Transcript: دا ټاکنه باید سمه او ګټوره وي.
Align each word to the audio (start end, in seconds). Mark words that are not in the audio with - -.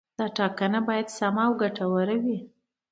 دا 0.17 0.25
ټاکنه 0.37 0.79
باید 0.89 1.07
سمه 1.17 1.43
او 1.47 1.53
ګټوره 1.61 2.15
وي. 2.23 2.37